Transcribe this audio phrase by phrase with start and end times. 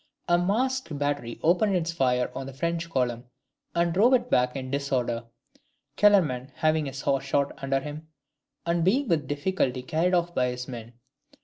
[0.27, 3.25] A masked battery opened its fire on the French column,
[3.75, 5.25] and drove it back in disorder.
[5.95, 8.07] Kellerman having his horse shot under him,
[8.65, 10.93] and being with difficulty carried off by his men.